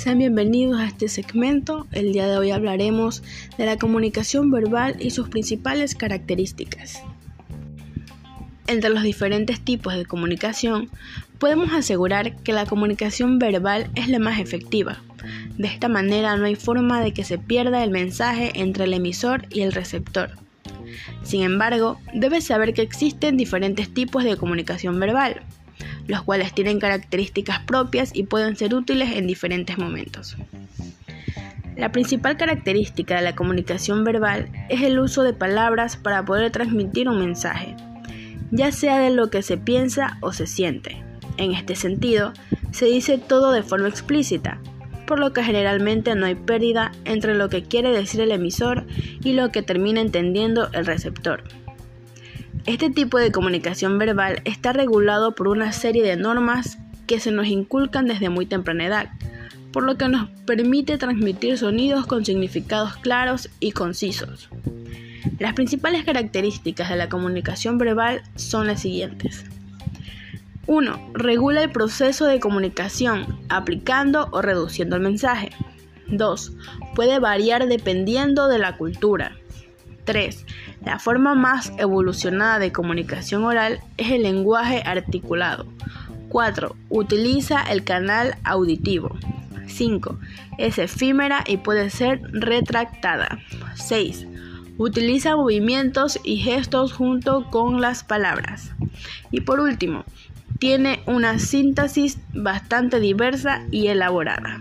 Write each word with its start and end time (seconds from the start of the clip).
Sean 0.00 0.16
bienvenidos 0.16 0.80
a 0.80 0.86
este 0.86 1.08
segmento. 1.08 1.86
El 1.92 2.14
día 2.14 2.26
de 2.26 2.38
hoy 2.38 2.52
hablaremos 2.52 3.22
de 3.58 3.66
la 3.66 3.76
comunicación 3.76 4.50
verbal 4.50 4.96
y 4.98 5.10
sus 5.10 5.28
principales 5.28 5.94
características. 5.94 7.02
Entre 8.66 8.88
los 8.88 9.02
diferentes 9.02 9.60
tipos 9.60 9.94
de 9.94 10.06
comunicación, 10.06 10.88
podemos 11.38 11.74
asegurar 11.74 12.34
que 12.36 12.54
la 12.54 12.64
comunicación 12.64 13.38
verbal 13.38 13.90
es 13.94 14.08
la 14.08 14.18
más 14.18 14.40
efectiva. 14.40 15.02
De 15.58 15.68
esta 15.68 15.88
manera 15.88 16.34
no 16.38 16.46
hay 16.46 16.54
forma 16.54 17.02
de 17.02 17.12
que 17.12 17.22
se 17.22 17.36
pierda 17.36 17.84
el 17.84 17.90
mensaje 17.90 18.52
entre 18.54 18.84
el 18.84 18.94
emisor 18.94 19.48
y 19.50 19.60
el 19.60 19.72
receptor. 19.72 20.30
Sin 21.24 21.42
embargo, 21.42 21.98
debes 22.14 22.44
saber 22.44 22.72
que 22.72 22.80
existen 22.80 23.36
diferentes 23.36 23.92
tipos 23.92 24.24
de 24.24 24.38
comunicación 24.38 24.98
verbal 24.98 25.42
los 26.10 26.22
cuales 26.22 26.52
tienen 26.52 26.80
características 26.80 27.60
propias 27.60 28.10
y 28.14 28.24
pueden 28.24 28.56
ser 28.56 28.74
útiles 28.74 29.12
en 29.12 29.26
diferentes 29.26 29.78
momentos. 29.78 30.36
La 31.76 31.92
principal 31.92 32.36
característica 32.36 33.16
de 33.16 33.22
la 33.22 33.36
comunicación 33.36 34.04
verbal 34.04 34.50
es 34.68 34.82
el 34.82 34.98
uso 34.98 35.22
de 35.22 35.32
palabras 35.32 35.96
para 35.96 36.24
poder 36.24 36.50
transmitir 36.50 37.08
un 37.08 37.20
mensaje, 37.20 37.76
ya 38.50 38.72
sea 38.72 38.98
de 38.98 39.10
lo 39.10 39.30
que 39.30 39.42
se 39.42 39.56
piensa 39.56 40.18
o 40.20 40.32
se 40.32 40.46
siente. 40.46 41.02
En 41.36 41.52
este 41.52 41.76
sentido, 41.76 42.32
se 42.72 42.86
dice 42.86 43.16
todo 43.16 43.52
de 43.52 43.62
forma 43.62 43.88
explícita, 43.88 44.60
por 45.06 45.20
lo 45.20 45.32
que 45.32 45.44
generalmente 45.44 46.14
no 46.16 46.26
hay 46.26 46.34
pérdida 46.34 46.92
entre 47.04 47.34
lo 47.34 47.48
que 47.48 47.62
quiere 47.62 47.90
decir 47.90 48.20
el 48.20 48.32
emisor 48.32 48.84
y 49.22 49.32
lo 49.32 49.50
que 49.50 49.62
termina 49.62 50.00
entendiendo 50.00 50.70
el 50.72 50.86
receptor. 50.86 51.44
Este 52.70 52.88
tipo 52.88 53.18
de 53.18 53.32
comunicación 53.32 53.98
verbal 53.98 54.42
está 54.44 54.72
regulado 54.72 55.34
por 55.34 55.48
una 55.48 55.72
serie 55.72 56.04
de 56.04 56.14
normas 56.14 56.78
que 57.08 57.18
se 57.18 57.32
nos 57.32 57.48
inculcan 57.48 58.06
desde 58.06 58.28
muy 58.28 58.46
temprana 58.46 58.86
edad, 58.86 59.10
por 59.72 59.82
lo 59.82 59.96
que 59.96 60.06
nos 60.06 60.30
permite 60.46 60.96
transmitir 60.96 61.58
sonidos 61.58 62.06
con 62.06 62.24
significados 62.24 62.96
claros 62.98 63.50
y 63.58 63.72
concisos. 63.72 64.50
Las 65.40 65.54
principales 65.54 66.04
características 66.04 66.90
de 66.90 66.94
la 66.94 67.08
comunicación 67.08 67.76
verbal 67.76 68.22
son 68.36 68.68
las 68.68 68.82
siguientes. 68.82 69.44
1. 70.68 71.10
Regula 71.14 71.64
el 71.64 71.72
proceso 71.72 72.26
de 72.26 72.38
comunicación, 72.38 73.36
aplicando 73.48 74.28
o 74.30 74.42
reduciendo 74.42 74.94
el 74.94 75.02
mensaje. 75.02 75.50
2. 76.06 76.52
Puede 76.94 77.18
variar 77.18 77.66
dependiendo 77.66 78.46
de 78.46 78.60
la 78.60 78.76
cultura. 78.76 79.39
3. 80.04 80.46
La 80.84 80.98
forma 80.98 81.34
más 81.34 81.72
evolucionada 81.78 82.58
de 82.58 82.72
comunicación 82.72 83.44
oral 83.44 83.80
es 83.96 84.10
el 84.10 84.22
lenguaje 84.22 84.82
articulado. 84.84 85.66
4. 86.28 86.76
Utiliza 86.88 87.62
el 87.62 87.84
canal 87.84 88.36
auditivo. 88.44 89.16
5. 89.66 90.18
Es 90.58 90.78
efímera 90.78 91.44
y 91.46 91.58
puede 91.58 91.90
ser 91.90 92.20
retractada. 92.32 93.38
6. 93.74 94.26
Utiliza 94.78 95.36
movimientos 95.36 96.18
y 96.24 96.38
gestos 96.38 96.92
junto 96.92 97.50
con 97.50 97.80
las 97.80 98.02
palabras. 98.04 98.72
Y 99.30 99.42
por 99.42 99.60
último, 99.60 100.04
tiene 100.58 101.02
una 101.06 101.38
síntesis 101.38 102.18
bastante 102.34 103.00
diversa 103.00 103.62
y 103.70 103.88
elaborada. 103.88 104.60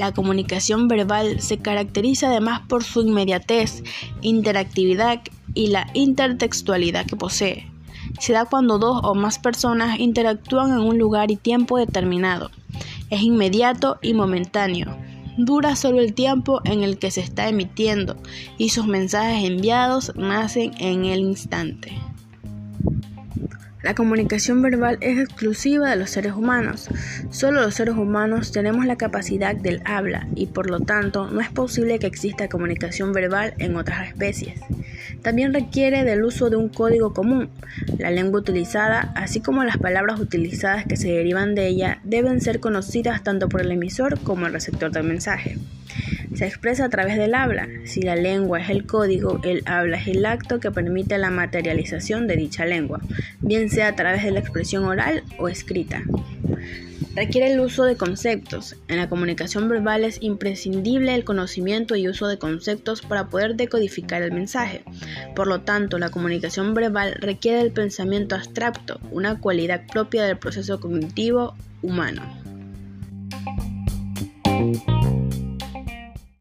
La 0.00 0.12
comunicación 0.12 0.88
verbal 0.88 1.42
se 1.42 1.58
caracteriza 1.58 2.28
además 2.28 2.62
por 2.66 2.84
su 2.84 3.02
inmediatez, 3.02 3.84
interactividad 4.22 5.20
y 5.52 5.66
la 5.66 5.88
intertextualidad 5.92 7.04
que 7.04 7.16
posee. 7.16 7.70
Se 8.18 8.32
da 8.32 8.46
cuando 8.46 8.78
dos 8.78 9.02
o 9.04 9.14
más 9.14 9.38
personas 9.38 10.00
interactúan 10.00 10.70
en 10.70 10.78
un 10.78 10.96
lugar 10.96 11.30
y 11.30 11.36
tiempo 11.36 11.76
determinado. 11.76 12.50
Es 13.10 13.20
inmediato 13.20 13.98
y 14.00 14.14
momentáneo. 14.14 14.96
Dura 15.36 15.76
solo 15.76 16.00
el 16.00 16.14
tiempo 16.14 16.62
en 16.64 16.82
el 16.82 16.96
que 16.96 17.10
se 17.10 17.20
está 17.20 17.50
emitiendo 17.50 18.16
y 18.56 18.70
sus 18.70 18.86
mensajes 18.86 19.44
enviados 19.44 20.16
nacen 20.16 20.72
en 20.78 21.04
el 21.04 21.20
instante. 21.20 21.92
La 23.82 23.94
comunicación 23.94 24.60
verbal 24.60 24.98
es 25.00 25.18
exclusiva 25.18 25.88
de 25.88 25.96
los 25.96 26.10
seres 26.10 26.34
humanos. 26.34 26.88
Solo 27.30 27.62
los 27.62 27.74
seres 27.74 27.94
humanos 27.94 28.52
tenemos 28.52 28.84
la 28.84 28.96
capacidad 28.96 29.56
del 29.56 29.80
habla 29.86 30.28
y 30.34 30.46
por 30.46 30.68
lo 30.68 30.80
tanto 30.80 31.30
no 31.30 31.40
es 31.40 31.48
posible 31.48 31.98
que 31.98 32.06
exista 32.06 32.48
comunicación 32.48 33.14
verbal 33.14 33.54
en 33.58 33.76
otras 33.76 34.06
especies. 34.06 34.60
También 35.22 35.54
requiere 35.54 36.04
del 36.04 36.24
uso 36.24 36.50
de 36.50 36.56
un 36.56 36.68
código 36.68 37.14
común. 37.14 37.48
La 37.98 38.10
lengua 38.10 38.40
utilizada, 38.40 39.12
así 39.16 39.40
como 39.40 39.64
las 39.64 39.78
palabras 39.78 40.20
utilizadas 40.20 40.84
que 40.84 40.96
se 40.96 41.08
derivan 41.12 41.54
de 41.54 41.66
ella, 41.66 42.00
deben 42.04 42.42
ser 42.42 42.60
conocidas 42.60 43.22
tanto 43.22 43.48
por 43.48 43.62
el 43.62 43.72
emisor 43.72 44.20
como 44.20 44.46
el 44.46 44.52
receptor 44.52 44.90
del 44.90 45.04
mensaje 45.04 45.56
se 46.34 46.46
expresa 46.46 46.84
a 46.84 46.88
través 46.90 47.16
del 47.16 47.34
habla. 47.34 47.68
Si 47.84 48.02
la 48.02 48.16
lengua 48.16 48.60
es 48.60 48.70
el 48.70 48.86
código, 48.86 49.40
el 49.44 49.62
habla 49.66 49.98
es 49.98 50.08
el 50.08 50.24
acto 50.26 50.60
que 50.60 50.70
permite 50.70 51.18
la 51.18 51.30
materialización 51.30 52.26
de 52.26 52.36
dicha 52.36 52.64
lengua, 52.64 53.00
bien 53.40 53.68
sea 53.70 53.88
a 53.88 53.96
través 53.96 54.24
de 54.24 54.30
la 54.30 54.40
expresión 54.40 54.84
oral 54.84 55.22
o 55.38 55.48
escrita. 55.48 56.02
Requiere 57.16 57.52
el 57.52 57.58
uso 57.58 57.84
de 57.84 57.96
conceptos. 57.96 58.76
En 58.86 58.96
la 58.96 59.08
comunicación 59.08 59.68
verbal 59.68 60.04
es 60.04 60.22
imprescindible 60.22 61.12
el 61.14 61.24
conocimiento 61.24 61.96
y 61.96 62.08
uso 62.08 62.28
de 62.28 62.38
conceptos 62.38 63.02
para 63.02 63.26
poder 63.26 63.56
decodificar 63.56 64.22
el 64.22 64.30
mensaje. 64.30 64.84
Por 65.34 65.48
lo 65.48 65.62
tanto, 65.62 65.98
la 65.98 66.10
comunicación 66.10 66.72
verbal 66.72 67.14
requiere 67.18 67.62
el 67.62 67.72
pensamiento 67.72 68.36
abstracto, 68.36 69.00
una 69.10 69.40
cualidad 69.40 69.82
propia 69.92 70.24
del 70.24 70.38
proceso 70.38 70.78
cognitivo 70.78 71.56
humano. 71.82 72.22